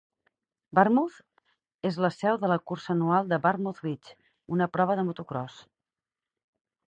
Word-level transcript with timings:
Barmouth 0.77 1.17
és 1.89 1.99
la 2.05 2.09
seu 2.15 2.39
de 2.45 2.49
la 2.53 2.57
cursa 2.71 2.89
anual 2.97 3.29
de 3.33 3.39
Barmouth 3.45 3.83
Beach, 3.89 4.09
una 4.57 4.69
prova 4.77 4.99
de 5.01 5.03
motocròs. 5.11 5.61